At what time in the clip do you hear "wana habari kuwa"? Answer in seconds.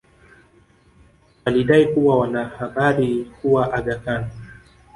2.19-3.73